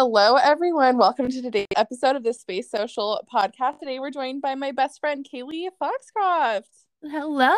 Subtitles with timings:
[0.00, 0.96] Hello, everyone.
[0.96, 3.80] Welcome to today's episode of the Space Social podcast.
[3.80, 6.70] Today, we're joined by my best friend, Kailey Foxcroft.
[7.02, 7.52] Hello.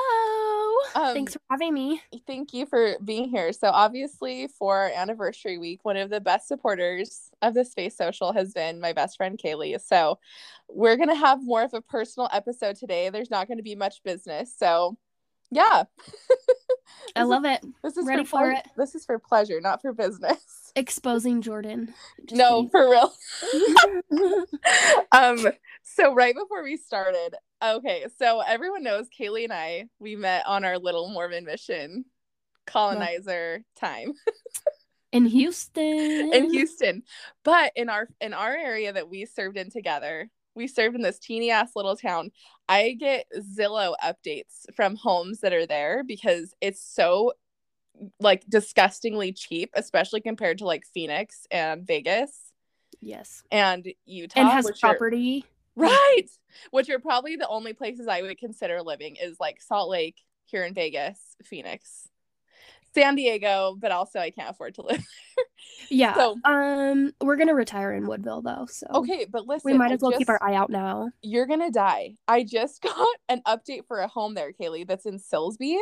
[0.95, 2.01] Um, Thanks for having me.
[2.27, 3.53] Thank you for being here.
[3.53, 8.55] So, obviously, for anniversary week, one of the best supporters of the Space Social has
[8.55, 9.79] been my best friend, Kailey.
[9.79, 10.19] So,
[10.67, 13.11] we're going to have more of a personal episode today.
[13.11, 14.55] There's not going to be much business.
[14.57, 14.97] So,
[15.51, 15.85] yeah.
[17.15, 17.61] I love it.
[17.83, 18.67] This is Ready for, for it.
[18.79, 20.60] This is for pleasure, not for business.
[20.77, 21.95] Exposing Jordan.
[22.27, 23.13] Just no, for real.
[25.13, 25.47] um
[25.83, 30.65] so right before we started okay so everyone knows kailey and i we met on
[30.65, 32.05] our little mormon mission
[32.67, 34.13] colonizer time
[35.13, 36.33] In Houston.
[36.33, 37.03] in houston
[37.45, 41.19] but in our in our area that we served in together we served in this
[41.19, 42.31] teeny ass little town
[42.69, 47.33] i get zillow updates from homes that are there because it's so
[48.19, 52.39] like disgustingly cheap especially compared to like phoenix and vegas
[53.01, 53.43] Yes.
[53.51, 55.45] and utah And has which are- property.
[55.77, 56.27] Right.
[56.73, 60.65] Which are probably the only places I would consider living is like Salt Lake here
[60.65, 62.09] in Vegas, Phoenix,
[62.93, 65.03] San Diego, but also I can't afford to live.
[65.89, 66.15] Yeah.
[66.15, 70.01] So- um, we're gonna retire in Woodville though, so okay, but listen, we might as
[70.01, 71.11] well keep our eye out now.
[71.23, 72.17] You're gonna die.
[72.29, 75.79] I just got an update for a home there, Kailey, that's in Silsbee.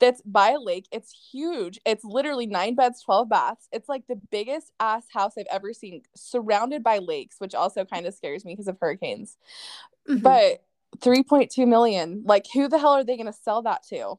[0.00, 0.86] That's by a lake.
[0.90, 1.80] It's huge.
[1.86, 3.68] It's literally nine beds, 12 baths.
[3.72, 8.06] It's like the biggest ass house I've ever seen, surrounded by lakes, which also kind
[8.06, 9.36] of scares me because of hurricanes.
[10.08, 10.22] Mhm.
[10.22, 10.64] But
[11.00, 12.22] 3.2 million.
[12.24, 14.18] Like, who the hell are they going to sell that to?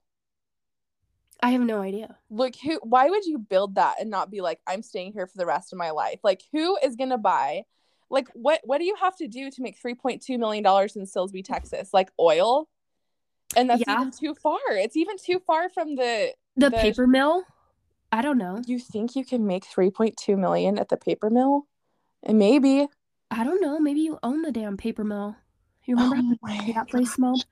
[1.42, 2.17] I have no idea.
[2.30, 5.38] Like, who, why would you build that and not be like, I'm staying here for
[5.38, 6.20] the rest of my life?
[6.23, 7.64] Like, who is going to buy?
[8.10, 11.89] Like, what, what do you have to do to make $3.2 million in Silsbee, Texas?
[11.94, 12.70] Like, oil?
[13.56, 13.94] And that's Yeah.
[13.95, 14.59] even too far.
[14.72, 17.43] It's even too far from the, The, The- paper mill?
[18.11, 18.61] I don't know.
[18.66, 21.67] you think you can make 3.2 million at the paper mill?
[22.23, 22.88] And maybe.
[23.32, 23.80] I don't know.
[23.80, 25.36] Maybe you own the damn paper mill.
[25.86, 27.45] You remember Oh how that place smelled?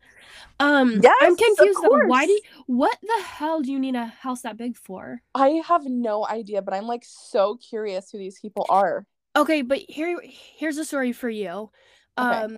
[0.59, 2.07] Um, Yes, I'm confused though.
[2.07, 5.21] Why do you, what the hell do you need a house that big for?
[5.35, 9.05] I have no idea, but I'm like so curious who these people are.
[9.35, 11.69] Okay, but here here's a story for you.
[12.17, 12.35] Okay.
[12.43, 12.57] Um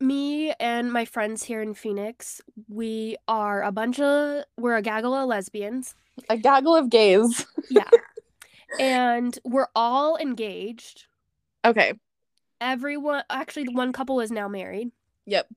[0.00, 5.14] me and my friends here in Phoenix, we are a bunch of we're a gaggle
[5.14, 5.94] of lesbians.
[6.28, 7.46] A gaggle of gays.
[7.70, 7.90] Yeah.
[8.80, 11.06] and we're all engaged.
[11.64, 11.92] Okay.
[12.60, 14.90] Everyone actually one couple is now married.
[15.26, 15.48] Yep.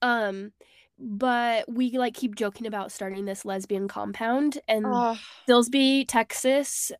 [0.00, 0.52] Um
[0.98, 5.18] but we like keep joking about starting this lesbian compound and Ugh.
[5.48, 6.92] Silsbee, Texas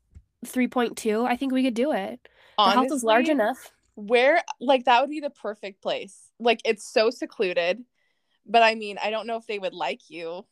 [0.44, 1.26] 3.2.
[1.26, 2.20] I think we could do it.
[2.58, 3.72] The house is large enough.
[3.94, 6.16] Where like that would be the perfect place.
[6.38, 7.82] Like it's so secluded,
[8.46, 10.46] but I mean, I don't know if they would like you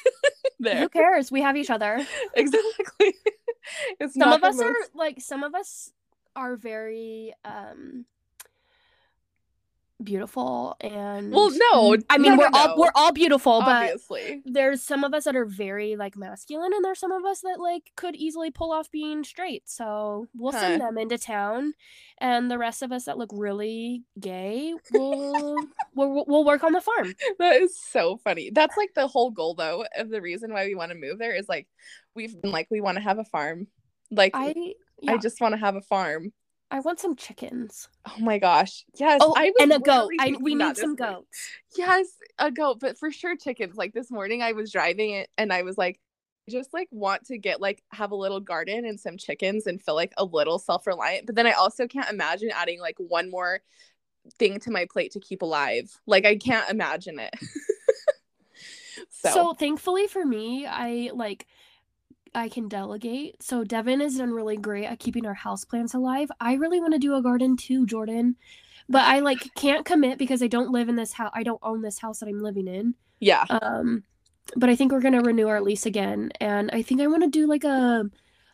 [0.60, 0.80] there.
[0.80, 1.30] Who cares?
[1.30, 2.04] We have each other.
[2.34, 3.14] exactly.
[4.00, 5.90] it's some not of us are like some of us
[6.36, 8.04] are very um
[10.02, 12.74] beautiful and Well, no, mm, i mean no, we're no, all no.
[12.76, 14.42] we're all beautiful but obviously.
[14.44, 17.60] there's some of us that are very like masculine and there's some of us that
[17.60, 21.74] like could easily pull off being straight so we'll send them into town
[22.18, 25.56] and the rest of us that look really gay will
[25.94, 28.50] we'll, we'll work on the farm That is so funny.
[28.52, 31.34] That's like the whole goal though of the reason why we want to move there
[31.34, 31.66] is like
[32.14, 33.66] we've been like we want to have a farm.
[34.10, 34.74] Like I,
[35.08, 36.32] i just want to have a farm.
[36.74, 38.84] I want some chickens Oh my gosh.
[38.96, 39.20] Yes.
[39.22, 42.08] oh I and a goat I, we need some goats Yes,
[42.38, 43.76] a goat, but for sure chickens.
[43.76, 46.00] Like this morning I was driving it and I was like
[46.48, 49.80] I just like want to get like have a little garden and some chickens and
[49.80, 51.26] feel like a little self-reliant.
[51.26, 53.60] But then I also can't imagine adding like one more
[54.40, 55.96] thing to my plate to keep alive.
[56.06, 57.34] Like I can't imagine it.
[59.10, 59.54] so, So.
[59.54, 61.46] thankfully for me, I like
[62.34, 63.42] I can delegate.
[63.42, 66.30] So Devin has done really great at keeping our house plants alive.
[66.40, 68.36] I really want to do a garden too, Jordan.
[68.88, 71.32] But I like can't commit because I don't live in this house.
[71.34, 72.94] I don't own this house that I'm living in.
[73.20, 73.44] yeah.
[73.48, 74.04] Um
[74.56, 77.22] but I think we're going to renew our lease again and I think I want
[77.22, 78.04] to do like a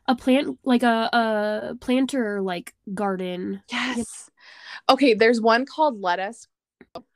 [0.07, 3.63] a plant like a a planter like garden.
[3.71, 4.31] Yes.
[4.89, 6.49] Okay, there's one called Lettuce.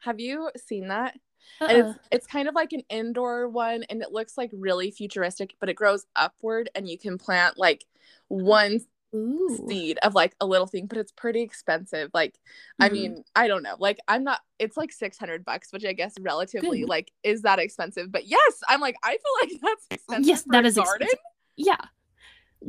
[0.01, 1.15] Have you seen that?
[1.61, 1.91] And Uh-uh.
[1.91, 5.69] it's it's kind of like an indoor one and it looks like really futuristic, but
[5.69, 7.85] it grows upward and you can plant like
[8.29, 8.81] one
[9.15, 9.65] Ooh.
[9.69, 12.11] seed of like a little thing, but it's pretty expensive.
[12.13, 12.37] Like,
[12.81, 12.93] I Mhm.
[12.93, 13.77] mean, I don't know.
[13.79, 14.41] Like, I'm not.
[14.59, 16.89] It's like 600 bucks, which I guess relatively Good.
[16.89, 18.11] like is that expensive?
[18.11, 20.27] But yes, I'm like I feel like that's expensive.
[20.27, 21.03] Yes, that a is garden.
[21.03, 21.19] expensive.
[21.57, 21.77] Yeah.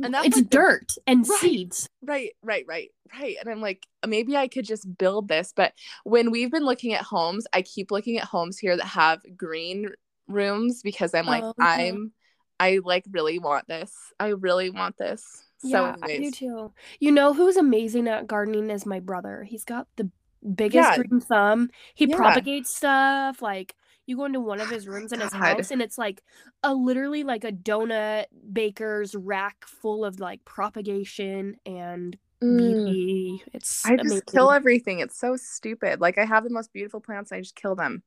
[0.02, 1.40] And that's it's like the- dirt and Right.
[1.40, 1.88] seeds.
[2.02, 3.36] Right, right, right, right.
[3.40, 5.52] And I'm like, maybe I could just build this.
[5.54, 5.72] But
[6.04, 9.90] when we've been looking at homes, I keep looking at homes here that have green
[10.28, 11.88] rooms because I'm like, Oh, okay.
[11.88, 12.12] I'm,
[12.58, 13.92] I like really want this.
[14.18, 15.44] I really want this.
[15.58, 16.72] So yeah, I do too.
[17.00, 19.42] You know who's amazing at gardening is my brother.
[19.44, 20.10] He's got the
[20.54, 20.96] biggest Yeah.
[20.96, 21.70] green thumb.
[21.94, 22.16] He Yeah.
[22.16, 23.40] propagates stuff.
[23.40, 23.74] Like
[24.06, 25.38] you go into one of his rooms in his God.
[25.56, 26.22] house and it's like
[26.62, 33.40] a literally like a donut baker's rack full of like propagation and Mm.
[33.54, 34.22] It's I just amazing.
[34.30, 34.98] kill everything.
[34.98, 36.02] It's so stupid.
[36.02, 38.02] Like I have the most beautiful plants I just kill them.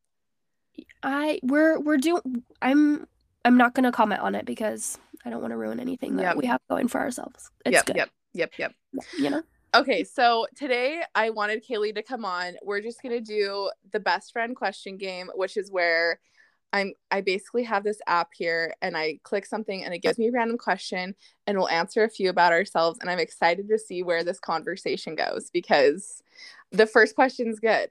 [1.01, 3.07] I we're we're doing I'm
[3.43, 6.35] I'm not gonna comment on it because I don't want to ruin anything that Yep.
[6.37, 7.49] we have going for ourselves.
[7.65, 7.95] It's yep, good.
[7.97, 8.73] yep, yep, yep.
[9.17, 9.41] You know?
[9.75, 12.55] Okay, so today I wanted Kailey to come on.
[12.63, 16.19] We're just gonna do the best friend question game, which is where
[16.73, 20.27] I'm I basically have this app here and I click something and it gives me
[20.29, 22.97] a random question and we'll answer a few about ourselves.
[22.99, 26.23] And I'm excited to see where this conversation goes because
[26.71, 27.89] the first question's good.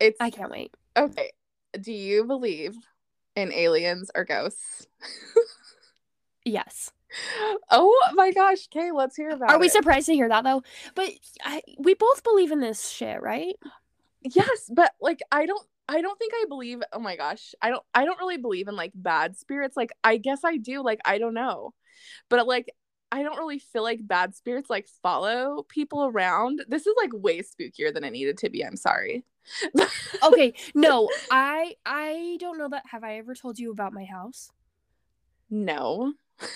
[0.00, 0.74] It's I can't wait.
[0.98, 1.32] okay.
[1.80, 2.76] Do you believe
[3.36, 4.86] in aliens or ghosts?
[6.44, 6.90] Yes.
[7.70, 9.72] Oh my gosh, Kay, let's hear about Are we it.
[9.72, 10.62] surprised to hear that though?
[10.94, 11.10] But
[11.42, 13.56] I, we both believe in this shit, right?
[14.22, 17.82] yes but like i don't i don't think i believe oh my gosh i don't
[17.94, 21.18] i don't really believe in like bad spirits like i guess i do like i
[21.18, 21.74] don't know
[22.30, 22.72] but like
[23.12, 27.40] i don't really feel like bad spirits like follow people around this is like way
[27.40, 29.24] spookier than it needed to be i'm sorry
[30.24, 32.84] Okay, no, I I don't know that.
[32.90, 34.50] Have I ever told you about my house?
[35.50, 36.14] no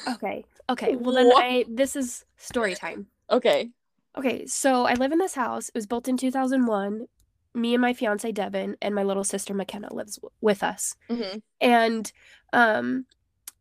[0.09, 0.97] Okay, okay.
[0.97, 1.43] Well then, What?
[1.45, 3.07] I this is story time.
[3.31, 3.71] okay
[4.17, 5.69] Okay, so I live in this house.
[5.69, 7.07] It was built in 2001.
[7.55, 10.95] Me and my fiance Devin and my little sister McKenna lives w- with us.
[11.09, 12.13] hmm and
[12.53, 13.07] um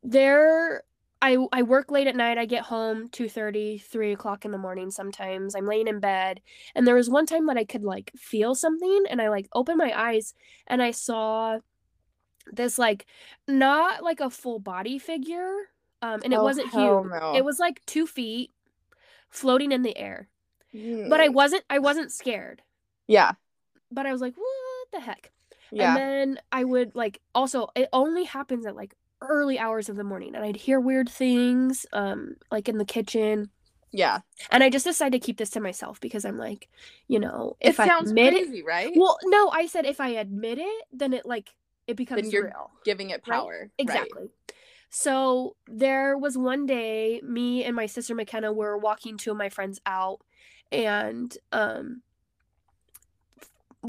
[0.03, 0.83] there
[1.21, 2.37] I I work late at night.
[2.37, 5.55] I get home 2:30, 3 o'clock in the morning sometimes.
[5.55, 6.41] I'm laying in bed.
[6.75, 9.77] And there was one time that I could like feel something and I like opened
[9.79, 10.33] my eyes
[10.67, 11.59] and I saw
[12.51, 13.05] this like
[13.47, 15.53] not like a full body figure.
[16.01, 16.99] Um and it Oh, wasn't huge.
[17.03, 17.31] no.
[17.31, 18.51] It was like two feet
[19.29, 20.29] floating in the air.
[21.05, 21.33] But I Mm.
[21.33, 22.63] wasn't I wasn't scared.
[23.07, 23.33] yeah
[23.91, 25.31] But I was like, what the heck?
[25.71, 29.95] yeah And then I would like also it only happens at like early hours of
[29.95, 33.49] the morning and I'd hear weird things um like in the kitchen
[33.91, 34.19] yeah
[34.51, 36.69] and I just decided to keep this to myself because I'm like,
[37.07, 40.85] you know, if I admit it right Well, no, I said if I admit it,
[40.91, 41.53] then it like
[41.87, 42.71] it becomes you're real.
[42.83, 43.77] giving it power right.
[43.79, 44.29] Exactly.
[44.89, 49.49] So there was one day me and my sister McKenna were walking two of my
[49.49, 50.21] friends out
[50.71, 52.01] and um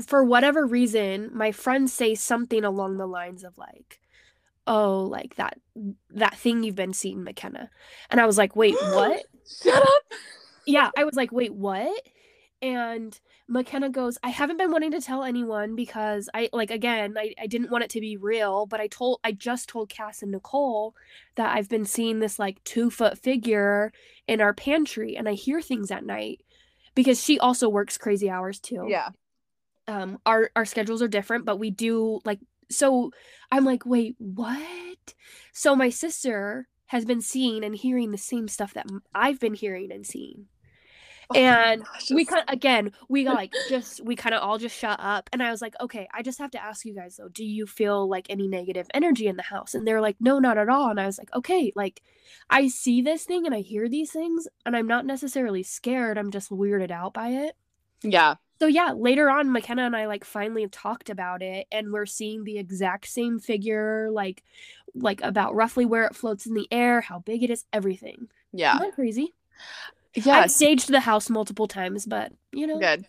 [0.06, 4.00] for whatever reason my friends say something along the lines of like
[4.66, 5.58] oh like that
[6.10, 7.70] that thing you've been seeing McKenna.
[8.10, 9.24] And I was like, "Wait, what?"
[9.62, 10.02] shut up
[10.68, 12.02] yeah, I was like, wait, what?
[12.60, 17.34] And McKenna goes, I haven't been wanting to tell anyone because I like again, I,
[17.40, 20.32] I didn't want it to be real, but I told I just told Cass and
[20.32, 20.94] Nicole
[21.36, 23.92] that I've been seeing this like two foot figure
[24.26, 26.42] in our pantry and I hear things at night
[26.96, 28.86] because she also works crazy hours too.
[28.88, 29.10] yeah
[29.86, 32.40] Um our our schedules are different, but we do like
[32.70, 33.12] so
[33.52, 35.14] I'm like, wait, what?
[35.52, 39.92] So my sister has been seeing and hearing the same stuff that I've been hearing
[39.92, 40.46] and seeing.
[41.34, 44.76] Oh And gosh, we kind again, we got like just we kind of all just
[44.76, 47.28] shut up and I was like, "Okay, I just have to ask you guys though,
[47.28, 50.56] do you feel like any negative energy in the house?" And they're like, "No, not
[50.58, 52.02] at all." And I was like, "Okay, like
[52.48, 56.30] I see this thing and I hear these things and I'm not necessarily scared, I'm
[56.30, 57.56] just weirded out by it."
[58.02, 62.06] yeah So yeah, later on McKenna and I like finally talked about it and we're
[62.06, 64.42] seeing the exact same figure like
[64.94, 68.28] like about roughly where it floats in the air, how big it is, everything.
[68.52, 69.34] yeah Isn't that crazy?
[70.26, 72.78] Yeah I've staged the house multiple times, but you know.
[72.78, 73.04] good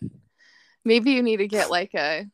[0.84, 2.26] maybe you need to get like a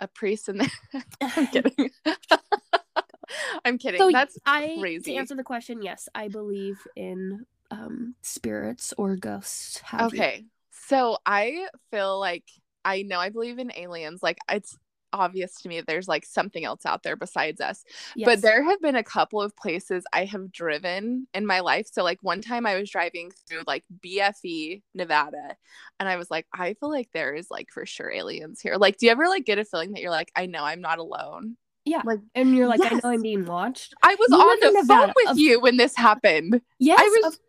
[0.00, 0.68] a priest in there
[1.36, 1.90] i'm kidding
[3.64, 5.12] i'm kidding So that's I crazy.
[5.12, 9.78] to answer the question, yes, I believe in um spirits or ghosts.
[9.80, 10.20] have you.
[10.20, 10.44] okay
[10.88, 12.44] so i feel like
[12.84, 14.76] i know i believe in aliens like it's
[15.12, 17.84] obvious to me that there's like something else out there besides us
[18.14, 18.26] Yes.
[18.26, 22.02] but there have been a couple of places i have driven in my life so
[22.04, 25.56] like one time i was driving through like bfe nevada
[25.98, 28.96] and i was like i feel like there is like for sure aliens here like
[28.98, 31.56] do you ever like get a feeling that you're like i know i'm not alone
[31.84, 32.02] yeah.
[32.04, 33.94] like and you're like, I know I'm being watched.
[34.02, 37.00] i was You on the phone Nevada, with of- you when this happened Yes.
[37.22, 37.40] was-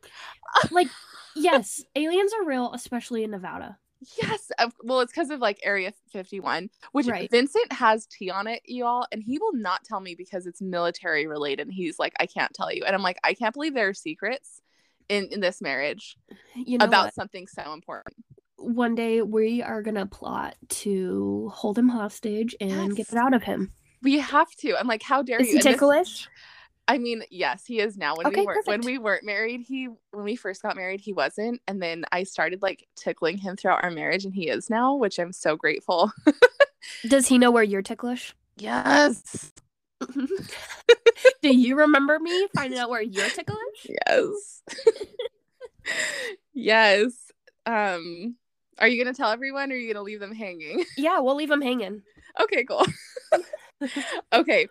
[0.64, 0.88] of- like
[1.36, 3.78] yes, aliens are real, especially in Nevada.
[4.22, 4.52] Yes.
[4.60, 7.30] Of, well, it's because of like Area 51, which Right.
[7.30, 11.28] Vincent has tea on it, y'all, and he will not tell me because it's military
[11.28, 11.68] related.
[11.68, 12.84] And he's like, I can't tell you.
[12.86, 14.62] And I'm like, I can't believe there are secrets
[15.10, 16.18] in, in this marriage
[16.56, 17.14] You know about what?
[17.16, 18.16] something so important.
[18.58, 23.44] one day we are gonna plot to hold him hostage and get it out of
[23.44, 23.72] him.
[24.02, 24.78] We have to.
[24.80, 25.54] I'm like, how dare Is you?
[25.54, 26.30] he And this- ticklish?
[26.90, 28.16] I mean, yes, he is now.
[28.16, 31.14] When Okay, we weren't when we weren't married, he when we first got married, he
[31.14, 31.62] wasn't.
[31.68, 35.20] And then I started like tickling him throughout our marriage and he is now, which
[35.20, 36.12] I'm so grateful.
[37.08, 38.34] Does he know where you're ticklish?
[38.58, 39.54] Yes.
[41.42, 43.88] Do you remember me finding out where you're ticklish?
[44.08, 44.64] Yes.
[46.54, 47.14] yes.
[47.68, 48.36] Um
[48.80, 50.86] are you gonna tell everyone or are you gonna leave them hanging?
[50.98, 52.02] Yeah, we'll leave them hanging.
[52.42, 52.84] okay, cool.
[54.34, 54.68] okay.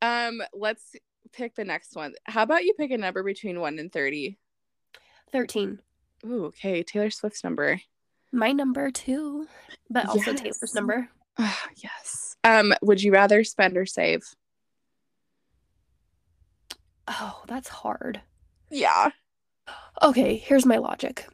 [0.00, 0.94] Um, let's
[1.32, 2.14] pick the next one.
[2.24, 4.38] How about you pick a number between one and thirty?
[5.32, 5.78] 13.
[6.26, 6.82] Ooh, okay.
[6.82, 7.80] Taylor Swift's number.
[8.32, 9.46] My number too,
[9.90, 10.40] but also Yes.
[10.40, 11.08] Taylor's number.
[11.38, 12.36] Ah, yes.
[12.44, 14.22] Um, would you rather spend or save?
[17.08, 18.20] Oh, that's hard.
[18.70, 19.10] Yeah.
[20.02, 21.26] Okay, here's my logic.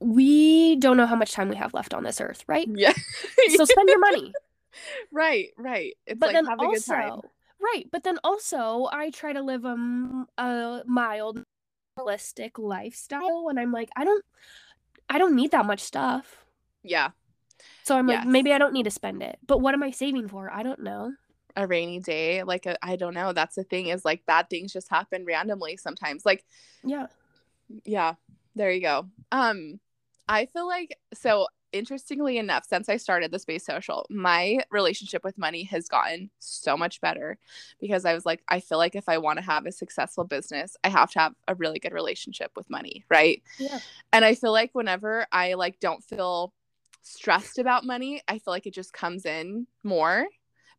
[0.00, 2.68] We don't know how much time we have left on this earth, right?
[2.70, 2.92] Yeah.
[3.56, 4.32] So spend your money.
[5.12, 5.94] right, right.
[6.06, 7.10] It's But like then have a good time.
[7.10, 7.22] also,
[7.60, 9.76] right, but then also I try to live a,
[10.38, 11.42] a mild
[11.96, 14.24] realistic lifestyle and I'm like I don't
[15.08, 16.44] I don't need that much stuff.
[16.82, 17.10] Yeah.
[17.84, 19.38] So I'm like maybe I don't need to spend it.
[19.46, 20.50] But what am I saving for?
[20.50, 21.12] I don't know.
[21.54, 23.32] A rainy day, like I I don't know.
[23.32, 26.24] That's the thing is like bad things just happen randomly sometimes.
[26.24, 26.44] Like
[26.82, 27.06] Yeah.
[27.84, 28.14] yeah
[28.54, 29.80] there you go um
[30.28, 35.38] i feel like so interestingly enough since i started the space social my relationship with
[35.38, 37.38] money has gotten so much better
[37.80, 40.76] because i was like i feel like if i want to have a successful business
[40.84, 43.42] i have to have a really good relationship with money right?
[43.58, 43.78] Yeah.
[44.12, 46.52] and i feel like whenever i like don't feel
[47.02, 50.26] stressed about money i feel like it just comes in more.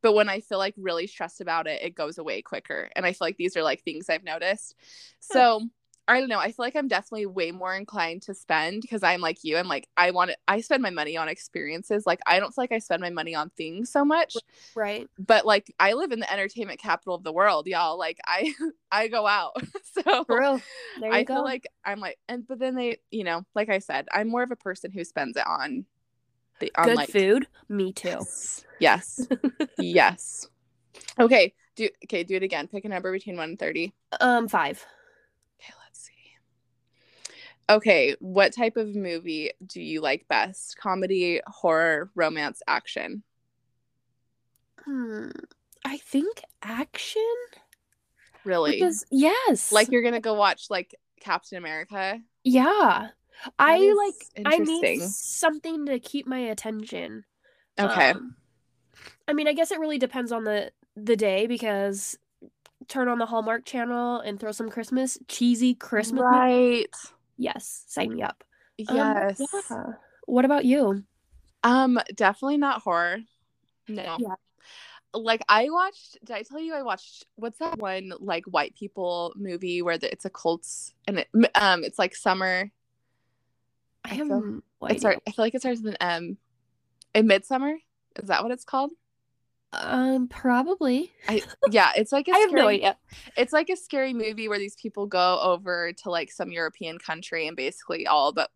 [0.02, 2.90] But when i feel like really stressed about it it goes away quicker.
[2.96, 4.76] And i feel like these are like things i've noticed.
[5.20, 5.62] So
[6.08, 6.40] I don't know.
[6.40, 9.56] I feel like I'm definitely way more inclined to spend because I'm like you.
[9.58, 12.06] I'm like, I want to, I spend my money on experiences.
[12.06, 14.36] Like, I don't feel like I spend my money on things so much,
[14.76, 15.10] Right.
[15.18, 17.98] but like, I live in the entertainment capital of the world, y'all.
[17.98, 18.54] Like, I,
[18.92, 19.56] I go out.
[20.06, 20.62] so True.
[21.00, 21.36] There you I go.
[21.36, 24.44] feel like I'm like, and, but then they, you know, like I said, I'm more
[24.44, 25.86] of a person who spends it on
[26.60, 27.48] the, on good like, food.
[27.70, 28.10] Me too.
[28.10, 28.66] Yes.
[28.80, 29.28] Yes.
[29.78, 30.48] yes.
[31.18, 31.54] Okay.
[31.76, 32.24] Do, okay.
[32.24, 32.68] Do it again.
[32.68, 33.94] Pick a number between one and 30.
[34.20, 34.86] Um, five.
[37.70, 38.14] Okay, let's see.
[38.14, 40.78] Okay, what type of movie do you like best?
[40.78, 43.24] Comedy, horror, romance, action?
[44.86, 45.30] Hmm.
[45.86, 47.22] I think action.
[48.46, 48.74] Really?
[48.74, 52.20] Because yes, like you're gonna go watch like Captain America?
[52.44, 53.10] yeah,
[53.60, 54.46] I like.
[54.46, 57.26] I need something to keep my attention.
[57.80, 58.12] Okay.
[58.12, 58.36] Um,
[59.28, 62.18] I mean, I guess it really depends on the the day because
[62.88, 66.22] turn on the Hallmark channel and throw some Christmas cheesy Christmas.
[66.22, 66.86] right.
[67.44, 68.44] Yes, sign me up.
[68.88, 69.42] Um, Yes.
[69.70, 69.84] yeah.
[70.26, 71.04] What about you?
[71.64, 73.18] Um, definitely not horror.
[73.90, 74.16] No.
[74.18, 74.36] Yeah.
[75.14, 76.18] Like I watched.
[76.24, 77.26] Did I tell you I watched?
[77.36, 81.84] What's that one like white people movie where the, it's a cults and it um
[81.84, 82.72] it's like summer.
[84.06, 85.00] I have feel- no It idea.
[85.00, 86.38] start, I feel like it starts with an M.
[87.14, 87.76] In Midsummer,
[88.22, 88.92] is that what it's called?
[89.74, 91.12] Um, probably.
[91.28, 92.98] I yeah, it's like a I have no idea.
[93.36, 97.48] It's like a scary movie where these people go over to like some European country
[97.48, 98.52] and basically all but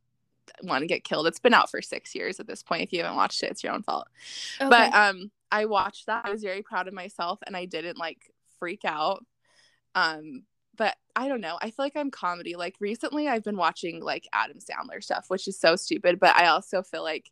[0.63, 1.27] want to get killed.
[1.27, 2.83] It's been out for six years at this point.
[2.83, 4.07] If you haven't watched it, it's your own fault.
[4.59, 6.25] But um, I watched that.
[6.25, 9.25] I was very proud of myself, and I didn't like freak out.
[9.95, 10.43] Um,
[10.75, 11.57] but I don't know.
[11.62, 12.55] I feel like I'm comedy.
[12.55, 16.19] Like recently, I've been watching like Adam Sandler stuff, which is so stupid.
[16.19, 17.31] But I also feel like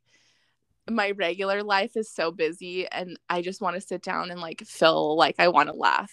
[0.89, 4.61] my regular life is so busy, and I just want to sit down and like
[4.65, 6.11] feel like I want to laugh.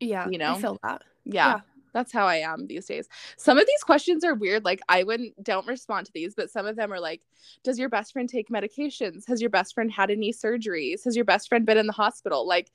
[0.00, 0.54] yeah, you know?
[0.54, 1.02] I feel that.
[1.24, 1.48] Yeah.
[1.48, 1.60] Yeah.
[1.92, 3.08] That's how I am these days.
[3.36, 4.64] Some of these questions are weird.
[4.64, 7.22] Like I wouldn't don't respond to these, but some of them are like,
[7.62, 9.28] does your best friend take medications?
[9.28, 11.04] Has your best friend had any surgeries?
[11.04, 12.48] Has your best friend been in the hospital?
[12.48, 12.68] Like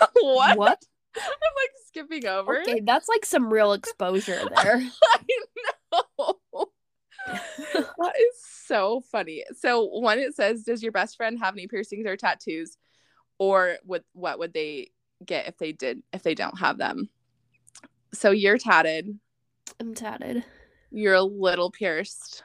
[0.00, 0.58] uh, what?
[0.58, 0.82] What?
[1.16, 2.60] I'm like skipping over.
[2.62, 4.82] Okay, that's like some real exposure there.
[4.82, 5.20] I
[6.18, 6.37] know.
[7.74, 9.44] that is so funny.
[9.56, 12.76] So one it says, does your best friend have any piercings or tattoos?
[13.38, 14.90] Or would what would they
[15.24, 17.08] get if they did if they don't have them?
[18.12, 19.18] So you're tatted.
[19.78, 20.44] I'm tatted.
[20.90, 22.42] You're a little pierced.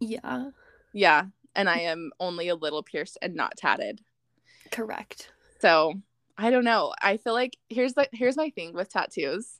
[0.00, 0.50] Yeah,
[0.92, 1.24] Yeah.
[1.54, 4.00] And I am only a little pierced and not tatted.
[4.70, 5.30] correct.
[5.60, 5.94] So
[6.38, 6.94] I don't know.
[7.02, 9.59] I feel like here's the here's my thing with tattoos.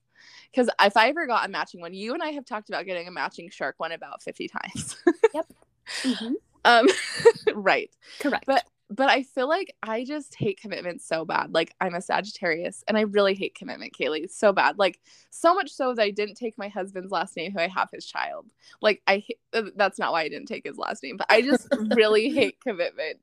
[0.53, 3.07] Because if I ever got a matching one, you and I have talked about getting
[3.07, 4.97] a matching shark one about 50 times.
[6.03, 6.87] Mhm, um
[7.55, 7.91] right.
[8.21, 8.45] Correct.
[8.47, 11.53] But but I feel like I just hate commitment so bad.
[11.53, 14.31] Like I'm a Sagittarius and I really hate commitment, Kailey.
[14.31, 14.79] So bad.
[14.79, 17.89] Like so much so that I didn't take my husband's last name, who I have
[17.93, 18.47] his child.
[18.81, 21.67] Like I uh, that's not why I didn't take his last name, but I just
[21.95, 23.19] really hate commitment.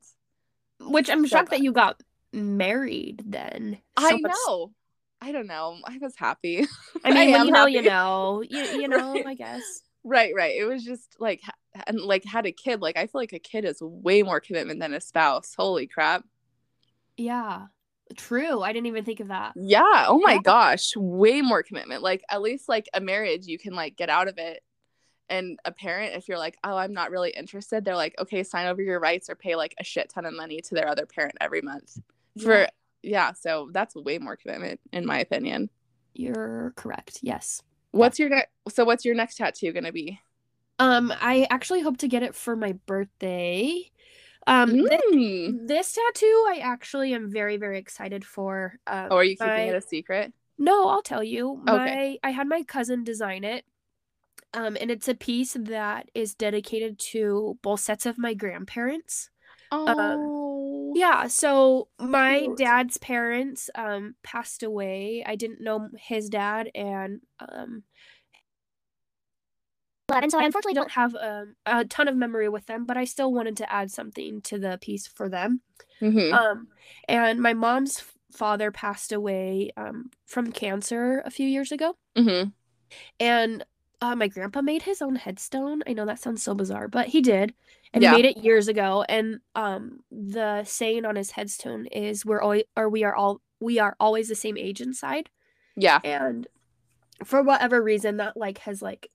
[0.80, 2.02] Which I'm so shocked that you got
[2.34, 3.78] married then.
[3.96, 4.72] I So it's- know.
[5.20, 5.78] I don't know.
[5.84, 6.64] I was happy.
[7.04, 8.42] I mean, when you know, you know.
[8.48, 9.82] You, you know, I guess.
[10.04, 10.54] Right, right.
[10.56, 11.42] It was just like
[11.86, 12.80] and like had a kid.
[12.80, 15.54] Like I feel like a kid is way more commitment than a spouse.
[15.56, 16.24] Holy crap.
[17.16, 17.66] Yeah.
[18.16, 18.62] True.
[18.62, 19.52] I didn't even think of that.
[19.56, 20.06] Yeah.
[20.06, 20.40] Oh my Yeah.
[20.42, 20.96] gosh.
[20.96, 22.02] Way more commitment.
[22.02, 24.62] Like at least like a marriage, you can like get out of it.
[25.28, 28.66] And a parent, if you're like, oh, I'm not really interested, they're like, okay, sign
[28.66, 31.34] over your rights or pay like a shit ton of money to their other parent
[31.38, 31.98] every month.
[32.42, 32.68] For Yeah.
[33.02, 35.70] Yeah, so that's way more commitment in my opinion.
[36.14, 37.20] You're correct.
[37.22, 37.62] Yes.
[37.92, 40.20] What's your next so what's your next tattoo gonna be?
[40.78, 43.90] Um, I actually hope to get it for my birthday.
[44.46, 45.66] Um, Mm.
[45.68, 48.78] this tattoo I actually am very, very excited for.
[48.86, 50.32] Um, Oh, are you keeping my- it a secret?
[50.56, 51.62] No, I'll tell you.
[51.68, 52.18] Okay.
[52.22, 52.28] My.
[52.28, 53.64] I had my cousin design it.
[54.54, 59.30] Um, and it's a piece that is dedicated to both sets of my grandparents.
[59.70, 59.84] Oh.
[60.98, 62.58] Yeah, so my Cute.
[62.58, 65.22] dad's parents um passed away.
[65.24, 67.84] I didn't know his dad and um
[70.10, 73.04] and so I unfortunately don't have um, a ton of memory with them, but I
[73.04, 75.60] still wanted to add something to the piece for them.
[76.00, 76.32] Mhm.
[76.32, 76.68] Um,
[77.08, 78.02] and my mom's
[78.32, 82.52] father passed away um, from cancer a few years ago, Mhm.
[83.20, 83.64] and
[84.00, 85.82] uh, my grandpa made his own headstone.
[85.86, 87.54] I know that sounds so bizarre, but he did,
[87.92, 88.14] and Yeah.
[88.14, 89.04] he made it years ago.
[89.08, 93.78] And um, the saying on his headstone is "We're always, or we are all, we
[93.78, 95.30] are always the same age inside."
[95.76, 96.00] Yeah.
[96.04, 96.46] And
[97.24, 99.10] for whatever reason, that like has like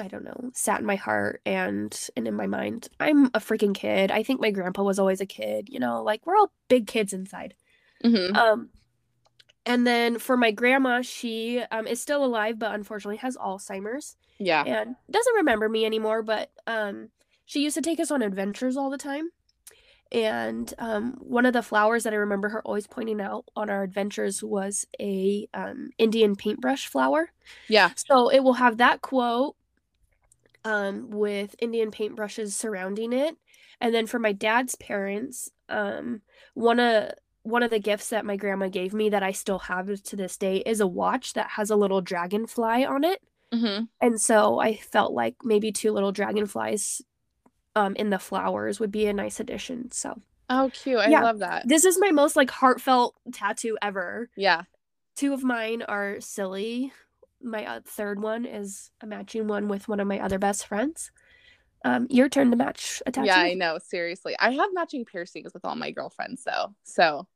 [0.00, 2.88] I don't know, sat in my heart and and in my mind.
[3.00, 4.10] I'm a freaking kid.
[4.10, 7.12] I think my grandpa was always a kid, you know, like we're all big kids
[7.12, 7.54] inside.
[8.04, 8.36] Mhm.
[8.36, 8.70] Um
[9.68, 14.66] and then for my grandma, she um is still alive but unfortunately has Alzheimer's Yeah.
[14.66, 17.10] and doesn't remember me anymore, but um
[17.46, 19.30] she used to take us on adventures all the time.
[20.12, 23.82] And um one of the flowers that I remember her always pointing out on our
[23.84, 27.30] adventures was a um Indian paintbrush flower.
[27.68, 27.92] Yeah.
[27.94, 29.56] So it will have that quote
[30.64, 33.36] um, with Indian paintbrushes surrounding it.
[33.80, 36.22] And then for my dad's parents, um,
[36.54, 40.02] one of one of the gifts that my grandma gave me that I still have
[40.02, 43.22] to this day is a watch that has a little dragonfly on it.
[43.52, 43.88] Mhm.
[44.00, 47.00] And so I felt like maybe two little dragonflies
[47.74, 49.90] um, in the flowers would be a nice addition.
[49.92, 50.20] So
[50.50, 50.98] Oh, cute.
[50.98, 51.22] I Yeah.
[51.22, 51.66] love that.
[51.68, 54.28] this is my most like heartfelt tattoo ever.
[54.36, 54.62] Yeah.
[55.16, 56.92] Two of mine are silly.
[57.40, 61.10] My uh, third one is a matching one with one of my other best friends.
[61.84, 63.26] Um, your turn to match a tattoo.
[63.26, 63.78] Yeah, I know.
[63.78, 64.34] Seriously.
[64.38, 66.74] I have matching piercings with all my girlfriends though.
[66.84, 67.26] So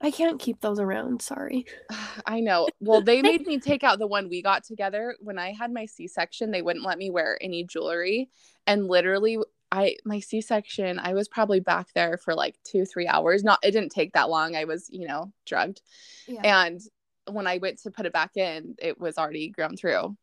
[0.00, 1.22] I can't keep those around.
[1.22, 1.66] Sorry.
[2.26, 2.68] I know.
[2.80, 5.16] Well, they made me take out the one we got together.
[5.20, 8.28] When I had my C section, they wouldn't let me wear any jewelry.
[8.66, 9.38] And literally,
[9.72, 13.42] I my C section, I was probably back there for like two, three hours.
[13.42, 14.54] Not it didn't take that long.
[14.54, 15.80] I was, you know, drugged.
[16.28, 16.42] Yeah.
[16.44, 16.80] And
[17.28, 20.16] when I went to put it back in, it was already grown through.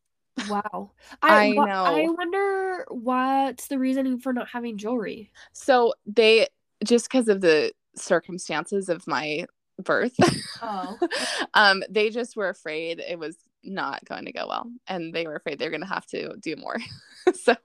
[0.50, 0.92] Wow.
[1.22, 1.84] I wa- know.
[1.86, 5.32] I wonder what's the reasoning for not having jewelry.
[5.52, 6.48] So they
[6.84, 9.46] just because of the circumstances of my
[9.80, 10.16] birth,
[10.62, 10.98] Oh.
[11.54, 15.36] um, they just were afraid it was not going to go well, and they were
[15.36, 16.78] afraid they're going to have to do more.
[17.34, 17.56] so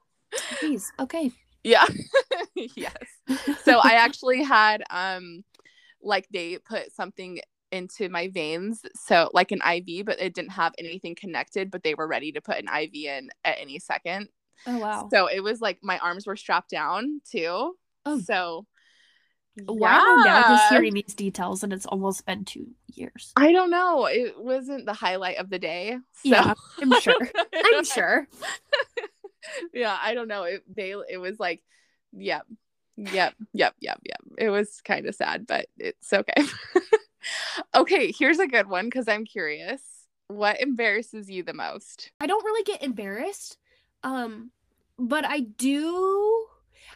[0.58, 0.92] Please.
[1.00, 1.30] Okay.
[1.64, 1.86] yeah,
[2.54, 2.94] yes.
[3.64, 5.42] So I actually had um,
[6.02, 7.40] like they put something
[7.72, 11.94] into my veins, so like an IV, but it didn't have anything connected, but they
[11.94, 14.28] were ready to put an IV in at any second.
[14.66, 15.08] Oh wow.
[15.12, 17.74] So it was like my arms were strapped down too.
[18.04, 18.18] Oh.
[18.20, 18.66] So
[19.58, 23.32] am I now just hearing these details and it's almost been two years?
[23.36, 24.06] I don't know.
[24.06, 25.98] It wasn't the highlight of the day.
[26.22, 26.28] So.
[26.28, 27.30] Yeah, I'm sure.
[27.54, 28.28] I'm sure.
[29.72, 30.42] Yeah, I don't know.
[30.42, 31.62] It they it was like,
[32.12, 32.42] yep,
[32.96, 34.20] yep, yep, yep, yep.
[34.36, 36.34] It was kind of sad, but it's okay.
[37.74, 39.82] okay, here's a good one because I'm curious.
[40.28, 42.12] What embarrasses you the most?
[42.20, 43.56] I don't really get embarrassed.
[44.02, 44.50] Um,
[44.98, 46.46] but I do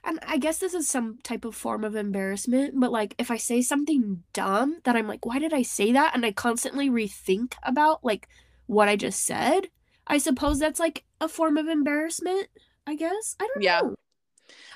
[0.05, 3.37] and I guess this is some type of form of embarrassment, but like if I
[3.37, 6.15] say something dumb that I'm like, why did I say that?
[6.15, 8.29] And I constantly rethink about like
[8.67, 9.69] what I just said,
[10.07, 12.49] I suppose that's like a form of embarrassment,
[12.87, 13.37] I guess.
[13.39, 13.81] I don't Yeah.
[13.83, 13.97] know.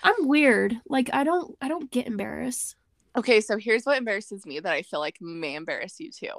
[0.03, 0.81] I'm weird.
[0.89, 2.77] Like I don't I don't get embarrassed.
[3.17, 6.33] Okay, so here's what embarrasses me that I feel like may embarrass you too.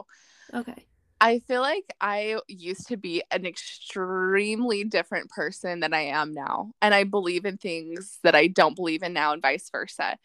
[0.54, 0.88] Okay.
[1.20, 6.74] I feel like I used to be an extremely different person than I am now.
[6.80, 10.18] And I believe in things that I don't believe in now, and vice versa.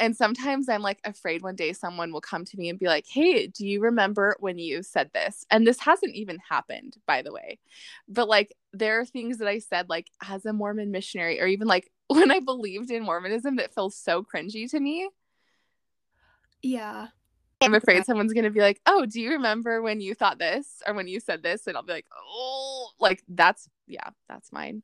[0.00, 3.04] And sometimes I'm like afraid one day someone will come to me and be like,
[3.06, 5.44] Hey, do you remember when you said this?
[5.50, 7.58] And this hasn't even happened, by the way.
[8.08, 11.66] But like, there are things that I said, like, as a Mormon missionary, or even
[11.68, 15.10] like when I believed in Mormonism that feels so cringy to me.
[16.62, 17.08] Yeah.
[17.60, 20.94] I'm afraid someone's gonna be like, "Oh, do you remember when you thought this or
[20.94, 24.82] when you said this?" And I'll be like, "Oh, like that's yeah, that's mine."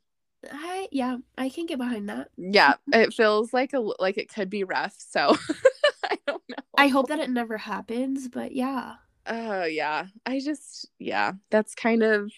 [0.51, 2.31] I yeah, I can get behind that.
[2.37, 4.95] Yeah, it feels like a like it could be rough.
[4.99, 5.37] So
[6.05, 6.57] I don't know.
[6.77, 8.97] I hope that it never happens, but yeah.
[9.27, 12.31] Oh yeah, I just yeah, that's kind of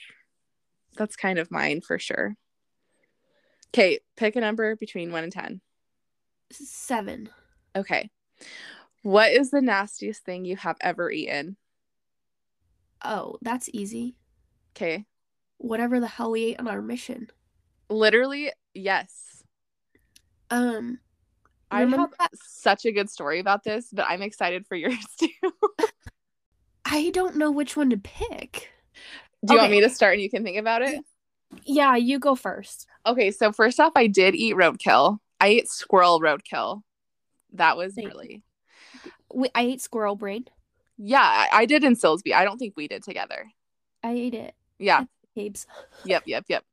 [0.96, 2.37] that's kind of mine for sure.
[3.75, 5.61] Okay, pick a number between one and ten.
[6.51, 7.31] Seven.
[7.75, 8.11] Okay.
[9.07, 11.57] What is the nastiest thing you have ever eaten?
[13.05, 14.16] Oh, that's easy.
[14.75, 15.07] Okay.
[15.59, 17.31] Whatever the hell we ate on our mission.
[17.88, 19.45] Literally, yes.
[20.51, 20.99] Um,
[21.71, 25.29] I have that- such a good story about this, but I'm excited for yours too.
[26.85, 28.73] I don't know which one to pick.
[29.45, 31.01] Do you want me to start and you can think about it?
[31.64, 32.88] Yeah, you go first.
[33.07, 35.19] Okay, so first off, I did eat roadkill.
[35.40, 36.83] I ate squirrel roadkill.
[37.53, 38.42] That was Thank really
[39.37, 40.46] We, I ate squirrel brain.
[40.96, 41.20] yeah.
[41.20, 42.33] I, I did in Silsbee.
[42.33, 43.53] I don't think we did together.
[44.03, 44.55] I ate it.
[44.79, 45.05] Yeah.
[45.35, 45.66] Babes.
[46.07, 46.22] Yep.
[46.27, 46.44] Yep.
[46.49, 46.64] Yep.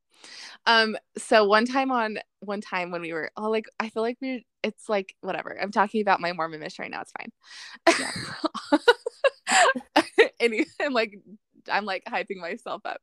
[0.65, 0.95] Um.
[1.17, 4.39] So one time on one time when we were oh like I feel like we're
[4.63, 5.57] it's like whatever.
[5.61, 7.01] I'm talking about my Mormon mission right now.
[7.01, 8.79] It's fine.
[10.39, 11.19] and I'm like
[11.69, 13.01] I'm like hyping myself up.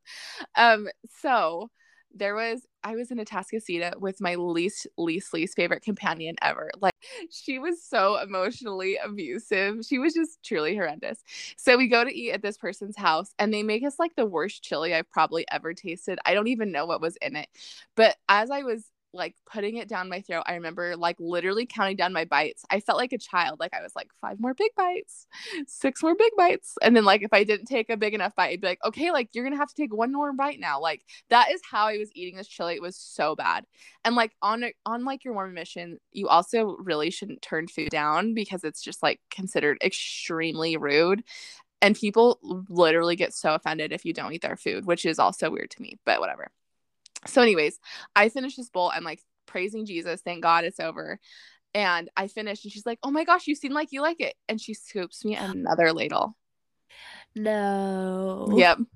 [0.55, 0.87] Um.
[1.21, 1.69] So
[2.13, 6.71] there was I was in Atascocita with my least least least favorite companion ever.
[6.79, 6.93] Like
[7.29, 9.85] she was so emotionally abusive.
[9.85, 11.23] She was just truly horrendous.
[11.57, 14.25] So we go to eat at this person's house and they make us like the
[14.25, 16.19] worst chili I've probably ever tasted.
[16.25, 17.47] I don't even know what was in it.
[17.95, 21.97] But as I was like putting it down my throat, I remember like literally counting
[21.97, 22.63] down my bites.
[22.69, 23.59] I felt like a child.
[23.59, 25.27] Like I was like five more big bites,
[25.67, 26.75] six more big bites.
[26.81, 29.11] And then like if I didn't take a big enough bite, I'd be like, okay,
[29.11, 30.79] like you're gonna have to take one more bite now.
[30.79, 32.75] Like that is how I was eating this chili.
[32.75, 33.65] It was so bad.
[34.05, 38.33] And like on on like your Mormon mission, you also really shouldn't turn food down
[38.33, 41.23] because it's just like considered extremely rude.
[41.83, 45.49] And people literally get so offended if you don't eat their food, which is also
[45.49, 46.51] weird to me, but whatever.
[47.27, 47.79] So, anyways,
[48.15, 48.91] I finished this bowl.
[48.93, 50.21] I'm like praising Jesus.
[50.21, 51.19] Thank God it's over.
[51.73, 54.35] And I finished, and she's like, Oh my gosh, you seem like you like it.
[54.49, 56.35] And she scoops me another ladle.
[57.35, 58.47] No.
[58.57, 58.79] Yep.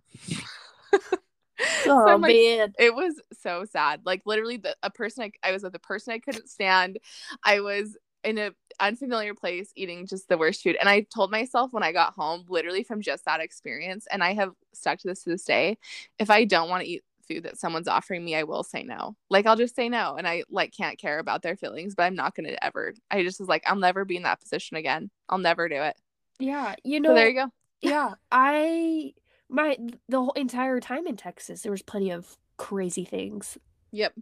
[1.88, 2.74] Oh, so Oh I'm like, man.
[2.78, 4.02] it was so sad.
[4.06, 7.00] Like literally, the a person I, I was with a person I couldn't stand.
[7.46, 11.72] I was in a unfamiliar place eating just the worst food, and I told myself
[11.72, 15.24] when I got home, literally from just that experience, and I have stuck to this
[15.24, 15.78] to this day.
[16.20, 19.16] If I don't want to eat food that someone's offering me, I will say no.
[19.30, 22.16] Like I'll just say no, and I like can't care about their feelings, but I'm
[22.16, 22.94] not gonna ever.
[23.12, 25.10] I just was like, I'll never be in that position again.
[25.30, 25.96] I'll never do it.
[26.40, 27.10] Yeah, you know.
[27.10, 27.50] So there you go.
[27.82, 29.14] yeah, I
[29.50, 29.78] my
[30.10, 33.58] the whole entire time in Texas, there was plenty of crazy things.
[33.92, 34.14] Yep.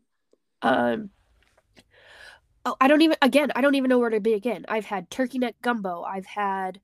[0.62, 1.10] Um.
[2.66, 3.18] Oh, I don't even.
[3.22, 4.66] Again, I don't even know where to begin.
[4.68, 6.04] I've had turkey neck gumbo.
[6.04, 6.80] I've had,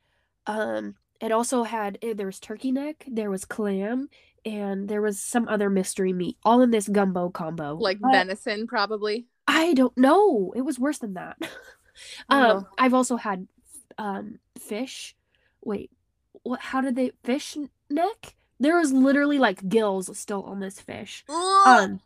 [0.46, 4.10] um, it also had eh, there was turkey neck, there was clam,
[4.46, 7.76] and there was some other mystery meat, all in this gumbo combo.
[7.76, 9.28] Like But venison, probably.
[9.48, 10.54] I don't know.
[10.56, 11.38] It was worse than that.
[12.30, 12.68] um, Oh.
[12.78, 13.48] I've also had,
[13.98, 15.16] um, fish.
[15.64, 15.92] Wait,
[16.44, 16.60] what?
[16.60, 17.58] How did they fish
[17.90, 18.36] neck?
[18.60, 21.24] There was literally like gills still on this fish.
[21.30, 22.02] Um.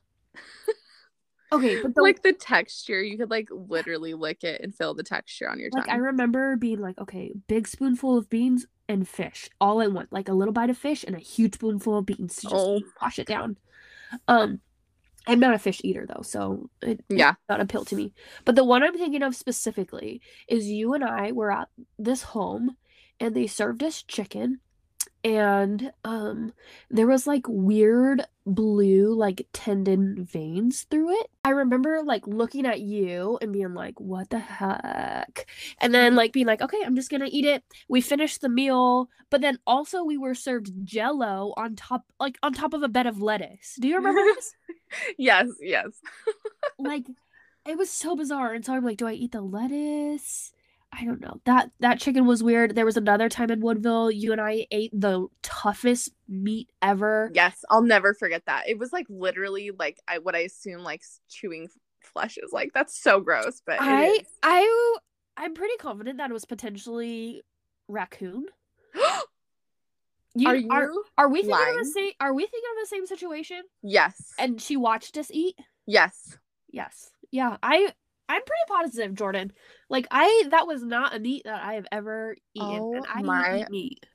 [1.52, 5.04] Okay, but the, like the texture, you could like literally lick it and feel the
[5.04, 9.50] texture on your like I remember being like, okay, big spoonful of beans and fish
[9.60, 12.36] all in one, like a little bite of fish and a huge spoonful of beans
[12.38, 12.82] to just Oh.
[13.02, 13.58] wash it down.
[14.28, 14.62] Um,
[15.28, 17.34] I'm not a fish eater though, so it, Yeah.
[17.50, 18.14] not appeal to me.
[18.46, 22.78] But the one I'm thinking of specifically is you and I were at this home,
[23.20, 24.60] and they served us chicken,
[25.24, 26.54] and um,
[26.90, 31.28] there was like weird blue like tendon veins through it.
[31.46, 35.48] I remember like looking at you and being like, "What the heck?"
[35.80, 39.10] And then like being like, "Okay, I'm just gonna eat it." We finished the meal,
[39.30, 43.08] but then also we were served Jello on top, like on top of a bed
[43.08, 43.78] of lettuce.
[43.80, 44.56] Do you remember this?
[45.18, 45.88] yes, yes.
[46.80, 47.06] like,
[47.66, 48.54] it was so bizarre.
[48.54, 50.52] And so I'm like, "Do I eat the lettuce?"
[50.96, 51.42] I don't know.
[51.46, 52.76] That that chicken was weird.
[52.76, 57.32] There was another time in Woodville, you and I ate the toughest meat ever.
[57.34, 58.70] Yes, I'll never forget that.
[58.70, 61.70] It was like literally like I what I assume like chewing
[62.02, 62.72] flesh is like.
[62.74, 64.20] That's so gross, but I.
[64.44, 64.96] I
[65.36, 67.42] I'm pretty confident that it was potentially
[67.88, 68.46] raccoon.
[70.36, 71.04] You, are are you?
[71.16, 73.62] are we thinking of the same are we thinking of the same situation?
[73.84, 74.34] Yes.
[74.40, 75.56] And she watched us eat?
[75.86, 76.40] yes.
[76.72, 77.12] Yes.
[77.30, 77.58] Yeah.
[77.62, 77.94] I
[78.30, 79.52] I'm pretty positive, Jordan.
[79.90, 82.70] Like I that was not a meat that I have ever eaten.
[82.70, 84.06] Oh and I my- eat meat.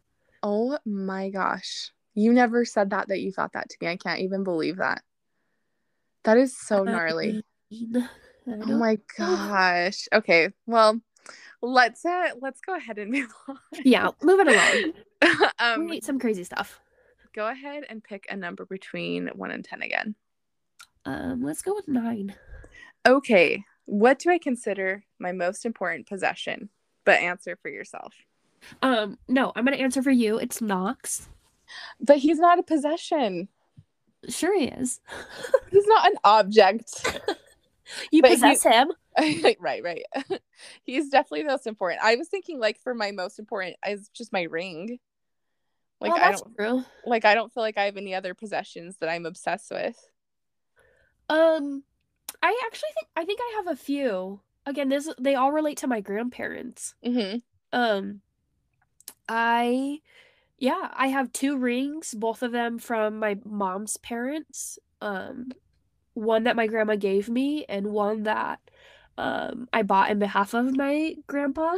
[0.42, 1.92] Oh my gosh.
[2.14, 3.88] You never said that that you thought that to me.
[3.88, 5.02] I can't even believe that.
[6.24, 7.42] That is so gnarly.
[8.46, 10.08] Oh my gosh.
[10.12, 10.50] Okay.
[10.66, 11.00] Well,
[11.62, 13.58] let's uh let's go ahead and move on.
[13.84, 14.92] Yeah, moving along.
[15.58, 16.80] um, Wait, some crazy stuff.
[17.34, 20.14] go ahead and pick a number between one and ten again.
[21.04, 22.34] Um, let's go with nine.
[23.06, 26.68] Okay, what do I consider my most important possession?
[27.06, 28.12] But answer for yourself.
[28.82, 30.36] Um, no, I'm gonna answer for you.
[30.38, 31.30] It's Knox.
[31.98, 33.48] But he's not a possession.
[34.28, 35.00] Sure he is.
[35.70, 37.20] He's not an object.
[38.10, 38.92] You But he- possess him.
[39.60, 40.02] right, right.
[40.82, 42.02] he's definitely the most important.
[42.04, 44.98] I was thinking like for my most important is just my ring.
[45.98, 46.84] Like oh, I don't true.
[47.06, 49.96] like I don't feel like I have any other possessions that I'm obsessed with.
[51.30, 51.82] Um,
[52.42, 54.40] I actually think I think I have a few.
[54.66, 56.94] Again, this they all relate to my grandparents.
[57.04, 57.38] Mm-hmm.
[57.72, 58.20] Um,
[59.28, 60.00] I,
[60.58, 64.78] yeah, I have two rings, both of them from my mom's parents.
[65.00, 65.52] Um,
[66.14, 68.60] one that my grandma gave me, and one that
[69.16, 71.76] um I bought in behalf of my grandpa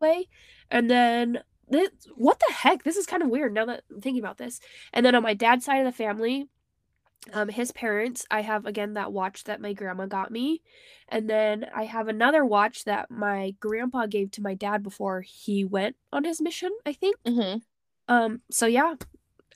[0.00, 0.28] passed.
[0.70, 2.82] And then this, what the heck?
[2.82, 4.60] This is kind of weird now that I'm thinking about this.
[4.92, 6.48] And then on my dad's side of the family,
[7.32, 10.62] um, his parents, I have again that watch that my grandma got me,
[11.08, 15.64] and then I have another watch that my grandpa gave to my dad before he
[15.64, 16.70] went on his mission.
[16.84, 17.16] I think.
[17.24, 17.58] Mm-hmm.
[18.08, 18.42] Um.
[18.50, 18.94] So yeah,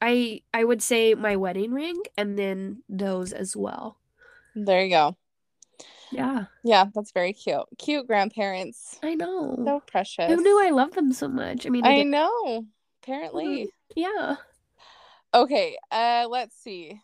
[0.02, 3.98] I I would say my wedding ring, and then those as well.
[4.56, 5.16] There you go.
[6.12, 7.62] Yeah, Yeah, that's very cute.
[7.78, 8.98] Cute grandparents.
[9.00, 9.54] I know.
[9.64, 10.28] So precious.
[10.28, 11.66] Who knew I love them so much?
[11.66, 12.66] I mean, I I know.
[13.02, 13.70] Apparently.
[13.94, 14.36] yeah.
[15.32, 17.00] Okay, uh let's see.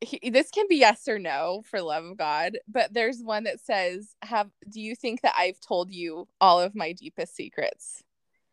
[0.00, 3.60] He- This can be yes or no for love of God, but there's one that
[3.60, 8.02] says, "Have do you think that I've told you all of my deepest secrets?"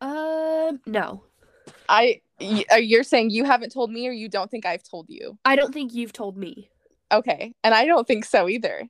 [0.01, 0.81] Um.
[0.85, 1.23] No,
[1.89, 5.37] I y- you're saying you haven't told me or you don't think I've told you.
[5.45, 6.69] I don't think you've told me
[7.11, 8.87] Okay, and I don't think so either.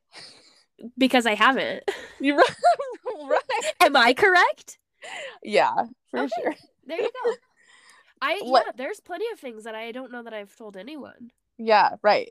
[0.98, 1.84] because I haven't.
[2.20, 2.38] You're
[3.28, 3.74] right.
[3.82, 4.78] Am I correct?
[5.44, 5.74] Yeah,
[6.12, 6.30] for Okay.
[6.42, 6.56] sure.
[6.86, 7.34] There you go.
[8.22, 11.32] I What- yeah, there's plenty of things that I don't know that I've told anyone.
[11.60, 12.30] Yeah, right.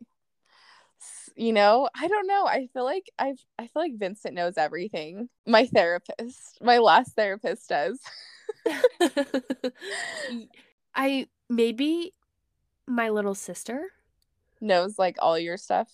[1.36, 2.46] You know, I don't know.
[2.46, 5.28] I feel like I've I feel like Vincent knows everything.
[5.46, 8.00] My therapist, my last therapist does.
[10.94, 12.12] I maybe
[12.86, 13.88] my little sister.
[14.60, 15.90] knows like all your stuff.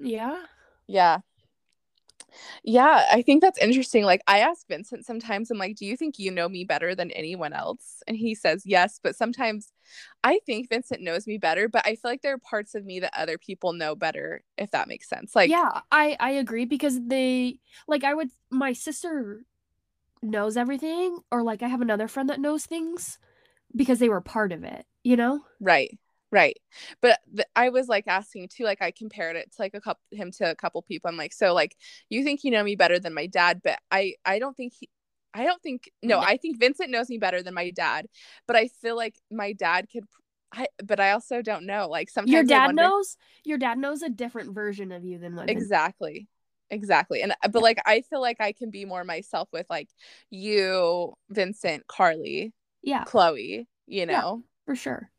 [0.00, 0.38] Yeah.
[0.86, 1.18] Yeah.
[2.64, 4.04] Yeah, I think that's interesting.
[4.04, 7.10] Like I ask Vincent sometimes I'm like, "Do you think you know me better than
[7.12, 9.72] anyone else?" And he says, "Yes," but sometimes
[10.24, 13.00] I think Vincent knows me better, but I feel like there are parts of me
[13.00, 15.34] that other people know better, if that makes sense.
[15.36, 19.42] Like yeah, I I agree because they like I would my sister
[20.22, 23.18] knows everything or like I have another friend that knows things
[23.76, 25.42] because they were part of it, you know?
[25.60, 25.98] Right.
[26.32, 26.56] Right.
[27.00, 30.02] But th- I was like asking too, like I compared it to like a couple
[30.10, 31.08] him to a couple people.
[31.08, 31.76] I'm like, so like
[32.10, 34.88] you think you know me better than my dad, but I I don't think he
[35.32, 36.18] I don't think no.
[36.18, 38.06] I think Vincent knows me better than my dad,
[38.46, 40.04] but I feel like my dad could
[40.52, 41.88] I but I also don't know.
[41.88, 45.36] Like sometimes Your dad wonder- knows your dad knows a different version of you than
[45.36, 46.26] what Exactly.
[46.70, 47.22] Exactly.
[47.22, 49.88] And uh, but like I feel like I can be more myself with like
[50.30, 54.04] you, Vincent, Carly, Yeah, Chloe, you Yeah.
[54.06, 54.42] know.
[54.64, 55.10] for sure.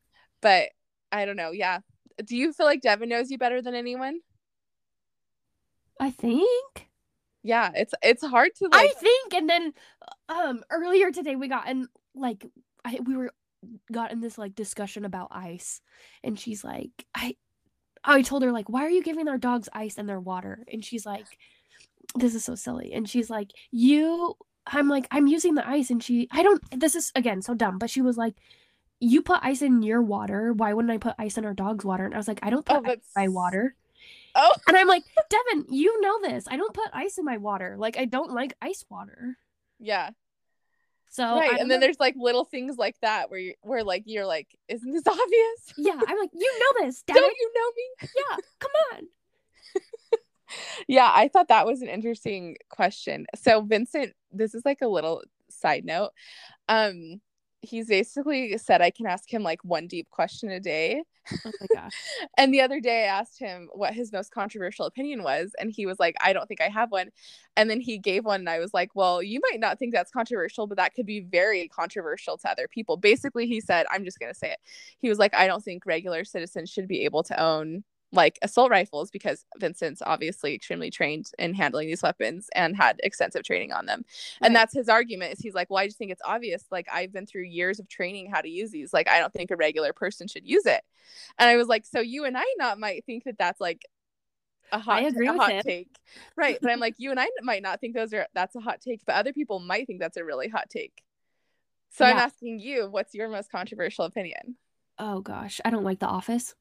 [0.41, 0.69] But
[1.11, 1.51] I don't know.
[1.51, 1.79] Yeah.
[2.23, 4.19] Do you feel like Devin knows you better than anyone?
[5.99, 6.89] I think.
[7.43, 9.73] Yeah, it's it's hard to I think and then
[10.27, 12.45] um earlier today we got in like
[12.83, 13.31] I we were
[13.91, 15.81] got in this like discussion about ice
[16.23, 17.35] and she's like I
[18.03, 20.83] I told her like why are you giving our dogs ice and their water and
[20.83, 21.25] she's like
[22.15, 26.03] this is so silly and she's like you I'm like I'm using the ice and
[26.03, 28.35] she I don't this is again so dumb but she was like
[28.99, 32.05] you put ice in your water why wouldn't I put ice in our dog's water
[32.05, 33.75] and I was like I don't put Oh, ice in my water
[34.35, 37.75] Oh, and I'm like Devin you know this I don't put ice in my water
[37.77, 39.37] like I don't like ice water
[39.79, 40.09] yeah.
[41.09, 41.49] so right.
[41.51, 44.47] don't And then there's like little things like that where you where like you're like,
[44.67, 45.73] isn't this obvious?
[45.77, 48.09] yeah, I'm like, you know this, Don't you know me?
[48.17, 49.01] Yeah, come on.
[50.87, 53.25] Yeah, I thought that was an interesting question.
[53.35, 56.11] So Vincent, this is like a little side note.
[56.69, 57.19] Um
[57.61, 61.03] he's basically said I can ask him like one deep question a day.
[61.45, 61.93] Oh my gosh.
[62.37, 65.85] And the other day I asked him what his most controversial opinion was and he
[65.85, 67.09] was like I don't think I have one.
[67.55, 70.11] And then he gave one and I was like, "Well, you might not think that's
[70.11, 74.19] controversial, but that could be very controversial to other people." Basically, he said, I'm just
[74.19, 74.59] going to say it.
[74.99, 78.69] He was like, "I don't think regular citizens should be able to own like assault
[78.69, 83.85] rifles because Vincent's obviously extremely trained in handling these weapons and had extensive training on
[83.85, 84.05] them.
[84.41, 86.63] And that's his argument is he's like, "Well, I just think it's obvious.
[86.71, 88.93] Like I've been through years of training how to use these.
[88.93, 90.81] Like I don't think a regular person should use it."
[91.37, 93.85] And I was like, "So you and I not might think that that's like
[94.71, 95.89] a hot, a hot take,
[96.35, 96.57] right?
[96.61, 99.01] But I'm like, you and I might not think those are that's a hot take,
[99.05, 101.03] but other people might think that's a really hot take.
[101.89, 104.57] So I'm asking you, what's your most controversial opinion?
[104.99, 106.53] Oh gosh, I don't like The Office.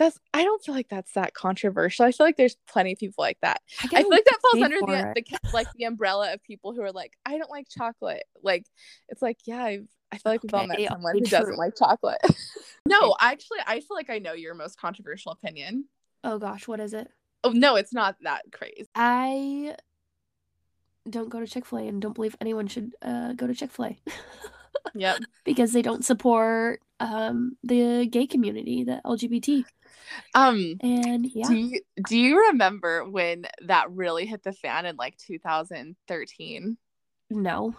[0.00, 2.06] That's I don't feel like that's that controversial.
[2.06, 3.60] I feel like there's plenty of people like that.
[3.82, 6.80] I, I feel like that falls under the, the like the umbrella of people who
[6.80, 8.22] are like, I don't like chocolate.
[8.42, 8.64] Like
[9.10, 11.38] it's like, yeah, I've, I feel like we've all met someone who true.
[11.38, 12.16] doesn't like chocolate.
[12.88, 15.84] no, actually, I feel like I know your most controversial opinion.
[16.24, 17.10] Oh gosh, what is it?
[17.44, 18.88] Oh no, it's not that crazy.
[18.94, 19.76] I
[21.10, 23.70] don't go to Chick Fil A and don't believe anyone should uh, go to Chick
[23.70, 23.98] Fil A
[24.94, 25.20] Yep.
[25.44, 29.64] because they don't support um, the gay community, the LGBT,
[30.34, 34.96] Um, and yeah, do you do you remember when that really hit the fan in
[34.96, 36.76] like 2013?
[37.30, 37.74] no.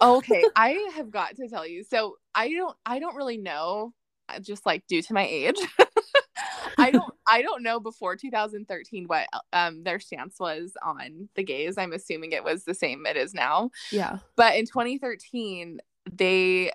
[0.00, 1.84] Okay, I have got to tell you.
[1.84, 3.94] So I don't I don't really know
[4.28, 5.58] uh, just like due to my age.
[6.78, 11.78] I don't I don't know before 2013 what um their stance was on the gays.
[11.78, 13.70] I'm assuming it was the same it is now.
[13.90, 14.18] Yeah.
[14.36, 16.72] But in 2013 they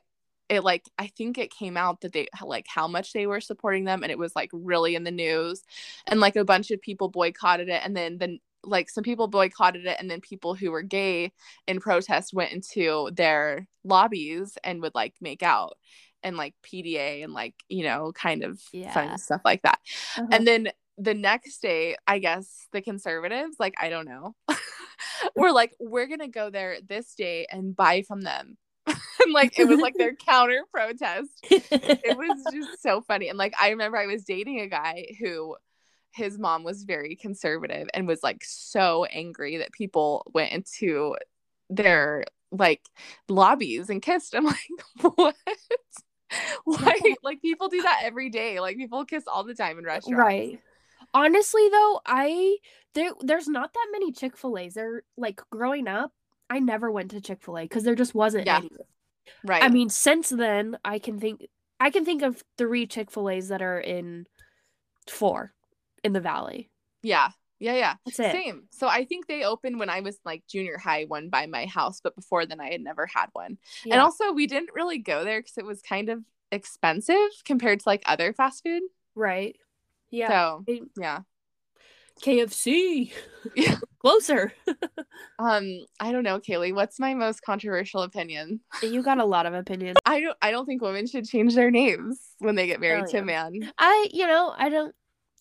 [0.52, 3.86] it like I think it came out that they like how much they were supporting
[3.86, 5.64] them and it was like really in the news
[6.08, 9.86] and like a bunch of people boycotted it and then then like some people boycotted
[9.88, 11.32] it and then people who were gay
[11.68, 15.74] in protest went into their lobbies and would like make out
[16.22, 18.94] and like PDA and like you know kind of Yeah.
[18.94, 19.80] fun stuff like that
[20.18, 20.28] Uh-huh.
[20.32, 24.36] and then the next day i guess the conservatives like i don't know
[25.36, 28.58] were like we're gonna go there this day and buy from them
[29.24, 33.54] and like it was like their counter protest it was just so funny and like
[33.62, 35.56] i remember i was dating a guy who
[36.14, 41.16] his mom was very conservative and was like so angry that people went into
[41.70, 42.82] their like
[43.30, 44.58] lobbies and kissed i'm like
[45.16, 45.36] what
[46.66, 50.20] why like people do that every day like people kiss all the time in restaurants
[50.20, 50.60] right.
[51.14, 52.58] Honestly, though, I
[52.94, 54.76] there there's not that many Chick Fil A's.
[54.76, 56.14] They're like growing up.
[56.50, 58.60] I never went to Chick Fil A because there just wasn't Yeah.
[58.60, 58.70] any.
[59.44, 61.48] Right I mean, since then, I can think
[61.80, 64.28] I can think of three Chick Fil A's that are in
[65.10, 65.54] four
[66.04, 66.70] in the valley.
[67.04, 67.30] Yeah.
[67.60, 67.96] Yeah, yeah.
[68.06, 68.32] That's it.
[68.32, 68.64] Same.
[68.72, 72.02] So I think they opened when I was like junior high, one by my house,
[72.04, 73.58] but before then I had never had one.
[73.86, 77.90] And also we didn't really go there because it was kind of expensive compared to
[77.90, 78.84] like other fast food.
[79.16, 79.56] right.
[80.10, 80.28] Yeah.
[80.28, 81.20] So It- yeah.
[82.24, 83.12] KFC.
[83.56, 83.78] Yeah.
[84.00, 84.54] Closer.
[85.40, 88.60] Um, I don't know, Kailey, what's my most controversial opinion?
[88.84, 89.98] you got a lot of opinions.
[90.06, 93.12] I don't I don't think women should change their names when they get married Oh,
[93.12, 93.72] to a man.
[93.80, 94.94] I, you know, I don't.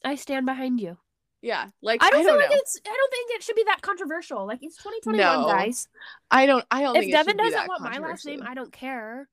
[0.02, 0.96] I stand behind you.
[1.42, 1.66] Yeah.
[1.82, 2.40] Like I don't, feel know.
[2.40, 2.80] like it's.
[2.86, 4.46] I don't think it should be that controversial.
[4.46, 5.46] Like it's 2021, No.
[5.46, 5.86] guys.
[6.30, 8.42] I don't I don't If Devin doesn't want my last name.
[8.42, 9.28] I don't care.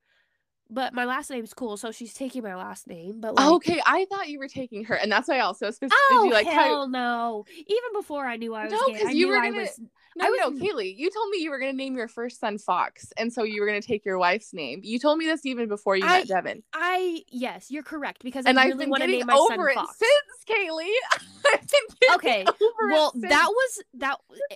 [0.70, 3.22] But my last name's cool, so she's taking my last name.
[3.22, 5.96] But like, okay, I thought you were taking her, and that's why I also specifically
[6.12, 7.46] oh like how hell no!
[7.56, 9.80] Even before I knew I was No, because you were gonna- was.
[10.18, 12.40] No, I no, was- Kailey, you told me you were going to name your first
[12.40, 14.82] son Fox, and so you were going to take your wife's name.
[14.84, 18.46] You told me this even before you I- met Devin, I yes, you're correct because
[18.46, 19.98] and I I've really been want to name my son over it Fox.
[20.00, 20.90] since, Kailey.
[22.16, 22.46] Okay,
[22.90, 24.18] well that was that.
[24.52, 24.56] Eh,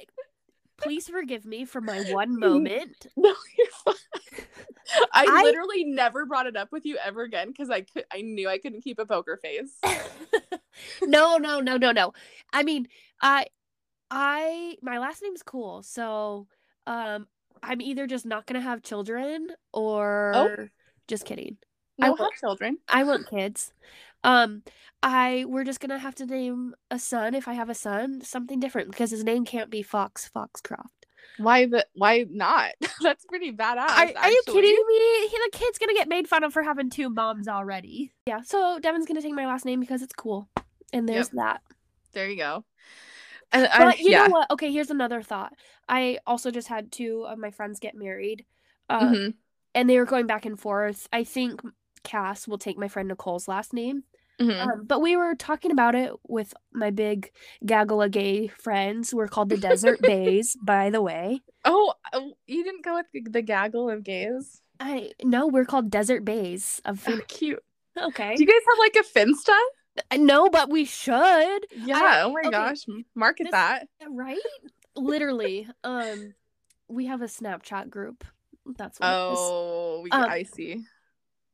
[0.78, 3.08] please forgive me for my one moment.
[3.18, 3.96] no, you're fine.
[5.14, 8.22] I, I- literally never brought it up with you ever again because I could, I
[8.22, 9.80] knew I couldn't keep a poker face.
[11.02, 12.14] no, no, no, no, no.
[12.52, 12.88] I mean,
[13.22, 13.48] I,
[14.10, 16.48] I, my last name's cool, so,
[16.88, 17.28] um,
[17.64, 20.68] I'm either just not gonna have children or oh.
[21.08, 21.58] just kidding.
[22.02, 22.78] I No, will- have children.
[22.88, 23.74] I want kids.
[24.24, 24.64] Um,
[25.04, 28.60] I we're just gonna have to name a son if I have a son something
[28.60, 31.01] different because his name can't be Fox Foxcroft.
[31.38, 31.86] Why the?
[31.94, 32.72] Why not?
[33.02, 33.90] That's pretty badass.
[33.90, 35.28] Are, are you kidding me?
[35.30, 38.12] He, the kid's gonna get made fun of for having two moms already.
[38.28, 40.50] Yeah, so Devin's gonna take my last name because it's cool,
[40.94, 41.62] and there's that.
[42.14, 42.66] There you go.
[43.54, 44.26] And I, But you yeah.
[44.28, 44.52] know what?
[44.52, 45.54] Okay, here's another thought.
[45.90, 48.46] I also just had two of my friends get married,
[48.90, 49.34] uh, Mhm.
[49.76, 51.08] and they were going back and forth.
[51.12, 51.62] I think
[52.04, 54.04] Cass will take my friend Nicole's last name,
[54.40, 54.60] Mhm.
[54.62, 57.32] um, but we were talking about it with my big
[57.66, 59.14] gaggle of gay friends.
[59.14, 61.42] We're called the Desert Bays, by the way.
[61.66, 64.62] Oh, oh, you didn't go with the- gaggle of gays?
[64.80, 67.26] I no, we're called Desert Bays of Oh, Phoenix.
[67.38, 67.64] cute.
[67.96, 70.18] Okay, Do you guys have like a Finsta?
[70.18, 72.24] no, but we should, Yeah.
[72.26, 72.86] oh my okay, gosh.
[73.14, 73.88] Market this- that.
[74.10, 74.40] right?
[74.96, 76.34] Literally, um,
[76.88, 78.24] we have a Snapchat group.
[78.66, 79.40] That's what it is.
[79.40, 80.84] Oh, we, Um, I see.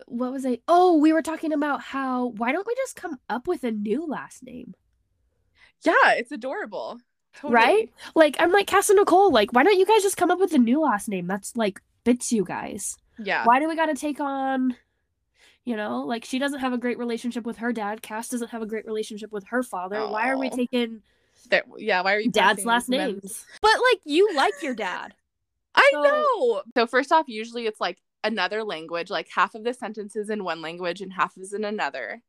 [0.06, 0.60] What was I?
[0.68, 4.06] Oh, we were talking about how why don't we just come up with a new
[4.06, 4.76] last name,
[5.84, 7.00] Yeah, it's adorable.
[7.36, 7.54] Totally.
[7.54, 7.94] right?
[8.16, 9.32] Like I'm like Cass and Nicole.
[9.32, 11.80] Like, why don't you guys just come up with a new last name that's like
[12.04, 12.98] fits you guys?
[13.20, 13.46] Yeah.
[13.46, 14.76] Why do we got to take on?
[15.66, 18.02] You know, like she doesn't have a great relationship with her dad.
[18.02, 20.08] Cass doesn't have a great relationship with her father.
[20.08, 20.56] Why are we oh.
[20.56, 21.02] taking
[21.50, 23.46] There, yeah, why are you Dad's last names.
[23.62, 25.14] But like you like your dad.
[25.76, 26.62] I So- know.
[26.76, 30.62] So first off, usually it's like another language, like half of the sentences in one
[30.62, 32.22] language and half is in another.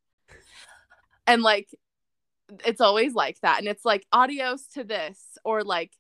[1.27, 1.69] And like
[2.65, 3.59] it's always like that.
[3.59, 5.93] And it's like adios to this or like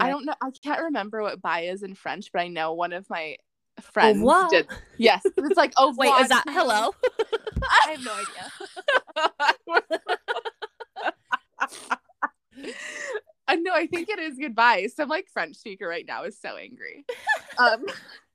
[0.00, 2.92] I don't know I can't remember what bye is in French, but I know one
[2.92, 3.36] of my
[3.80, 4.68] friends did.
[4.96, 5.22] Yes.
[5.24, 6.90] It's like oh Wait, is that hello?
[7.62, 8.50] I have no idea.
[13.48, 13.72] I know.
[13.74, 14.86] I think it is goodbye.
[14.94, 17.04] Some like French speaker right now is so angry.
[17.58, 17.84] Um,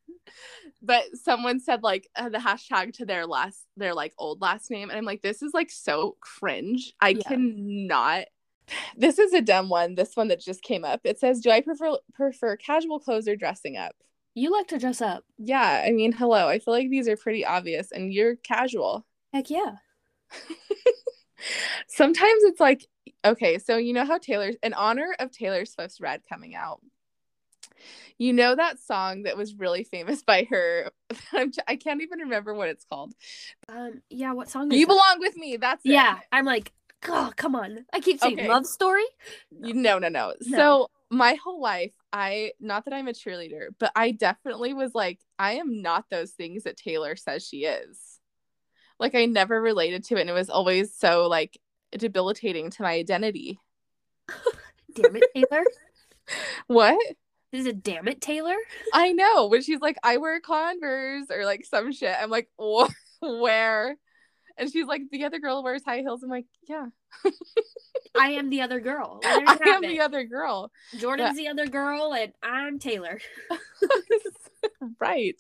[0.88, 4.90] but someone said like uh, the hashtag to their last, their like old last name,
[4.90, 6.94] and I'm like, this is like so cringe.
[7.00, 7.28] I Yeah.
[7.28, 8.26] cannot.
[8.98, 9.96] This is a dumb one.
[9.96, 11.02] This one that just came up.
[11.04, 13.96] It says, "Do I prefer prefer casual clothes or dressing up?"
[14.34, 15.24] You like to dress up.
[15.38, 16.48] Yeah, I mean, hello.
[16.48, 19.06] I feel like these are pretty obvious, and you're casual.
[19.34, 19.76] Heck yeah.
[21.88, 22.86] Sometimes it's like,
[23.24, 26.82] okay, so you know how Taylor, in honor of Taylor Swift's Red coming out,
[28.18, 30.92] you know that song that was really famous by her.
[31.34, 33.14] I'm, I can't even remember what it's called.
[33.70, 34.92] Um yeah, what song is You that?
[34.94, 35.58] belong with me.
[35.58, 35.92] That's it.
[35.92, 36.72] Yeah, I'm like,
[37.08, 37.86] oh, come on.
[37.94, 38.48] I keep saying Okay.
[38.48, 39.06] love story.
[39.52, 40.34] No, no, no.
[40.42, 40.58] No.
[40.58, 45.20] So my whole life, I not that I'm a cheerleader, but I definitely was like,
[45.40, 48.20] I am not those things that Taylor says she is.
[49.00, 51.58] Like I never related to it, and it was always so like
[51.92, 53.60] debilitating to my identity.
[54.96, 55.64] Damn it, Taylor.
[56.68, 57.00] What?
[57.52, 58.56] Is it damn it, Taylor?
[58.94, 59.48] I know.
[59.48, 62.16] When she's like, I wear Converse or like some shit.
[62.20, 62.92] I'm like, "Wh-
[63.22, 63.96] where?
[64.58, 66.24] And she's like, the other girl wears high heels.
[66.24, 66.88] I'm like, yeah,
[68.20, 69.20] I am the other girl.
[69.24, 69.88] I am it.
[69.88, 70.72] the other girl.
[70.98, 73.20] Jordan's the other girl, and I'm Taylor.
[75.00, 75.36] right.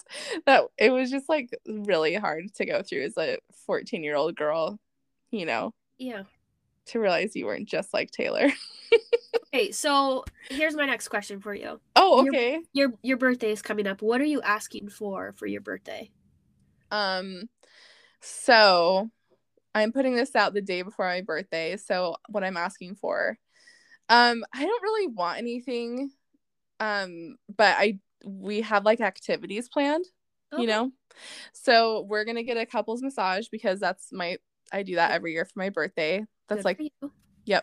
[0.45, 4.35] That it was just like really hard to go through as a 14 year old
[4.35, 4.79] girl,
[5.31, 6.23] you know, Yeah.
[6.87, 8.49] To realize you weren't just like Taylor.
[9.53, 11.79] Okay, so here's my next question for you.
[11.95, 12.59] Oh, okay.
[12.73, 14.01] Your your birthday is coming up.
[14.01, 16.11] What are you asking for for your birthday?
[16.91, 17.49] Um,
[18.21, 19.09] so
[19.73, 21.77] I'm putting this out the day before my birthday.
[21.77, 23.37] So what I'm asking for,
[24.09, 26.11] um, I don't really want anything,
[26.79, 30.05] um, but I we have like activities planned,
[30.53, 30.61] Okay.
[30.61, 30.91] you know.
[31.53, 34.37] So we're gonna get a couples massage because that's my
[34.71, 36.25] I do that every year for my birthday.
[36.47, 37.59] That's Good like, you.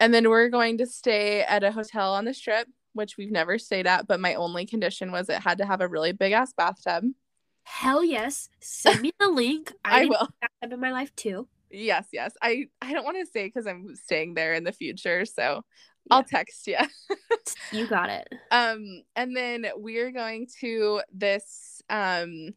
[0.00, 3.58] and then we're going to stay at a hotel on the strip, which we've never
[3.58, 4.06] stayed at.
[4.06, 7.04] But my only condition was it had to have a really big ass bathtub.
[7.64, 8.48] Hell yes.
[8.60, 9.72] Send me the link.
[9.84, 10.28] I need will.
[10.40, 11.48] bathtub in my life too.
[11.70, 12.34] Yes, yes.
[12.42, 15.64] I I don't want to say because I'm staying there in the future, so
[16.10, 16.78] I'll text you.
[17.72, 18.28] You got it.
[18.50, 21.80] Um, and then we're going to this.
[21.88, 22.50] Um,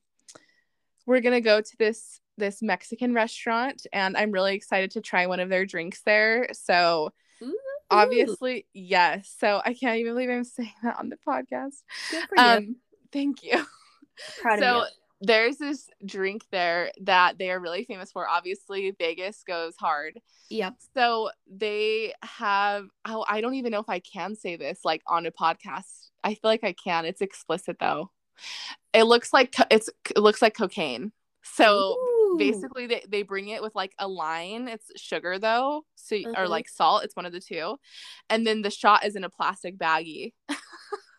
[1.06, 5.40] we're gonna go to this this Mexican restaurant, and I'm really excited to try one
[5.40, 6.50] of their drinks there.
[6.54, 7.58] So Ooh.
[7.90, 9.34] obviously, yes.
[9.40, 11.84] So I can't even believe I'm saying that on the podcast.
[12.10, 12.44] For you.
[12.44, 12.76] Um,
[13.12, 13.66] thank you.
[14.42, 14.86] Proud so you.
[15.22, 18.28] there's this drink there that they are really famous for.
[18.28, 20.20] Obviously, Vegas goes hard.
[20.50, 20.76] Yep.
[20.94, 25.26] So they have oh I don't even know if I can say this like on
[25.26, 26.10] a podcast.
[26.24, 27.06] I feel like I can.
[27.06, 28.12] It's explicit though.
[28.94, 31.12] It looks like co- it's it looks like cocaine.
[31.44, 32.15] So Ooh.
[32.38, 34.68] Basically they, they bring it with like a line.
[34.68, 35.86] It's sugar though.
[35.96, 36.50] So or Mhm.
[36.50, 37.78] like salt, it's one of the two.
[38.30, 40.34] And then the shot is in a plastic baggie.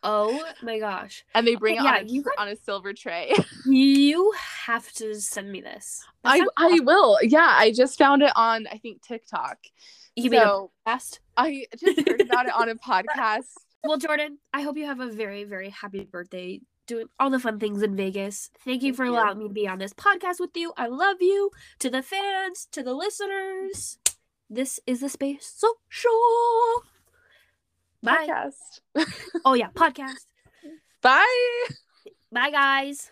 [0.08, 1.24] Oh my gosh.
[1.34, 3.32] And they bring Okay, it yeah, on, a, got- on a silver tray.
[3.66, 4.32] You
[4.66, 6.04] have to send me this.
[6.22, 7.18] That I I will.
[7.22, 9.58] Yeah, I just found it on I think TikTok.
[10.14, 11.18] You mean a so podcast?
[11.36, 13.46] I just heard about it on a podcast.
[13.82, 17.58] Well, Jordan, I hope you have a very, very happy birthday doing all the fun
[17.58, 18.50] things in Vegas.
[18.64, 19.12] Thank you Thank for you.
[19.12, 20.72] allowing me to be on this podcast with you.
[20.76, 21.50] I love you.
[21.80, 23.98] To the fans, to the listeners,
[24.48, 26.12] this is the Space Social.
[28.02, 28.28] Bye.
[28.28, 29.04] Podcast.
[29.44, 30.26] Oh, yeah, podcast.
[31.02, 31.66] Bye.
[32.32, 33.10] Bye, guys.